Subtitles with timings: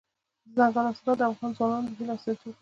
[0.55, 2.57] دځنګل حاصلات د افغان ځوانانو د هیلو استازیتوب کوي.